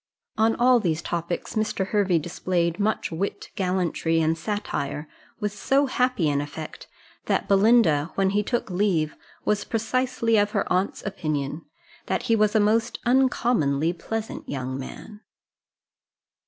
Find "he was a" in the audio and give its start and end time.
12.23-12.59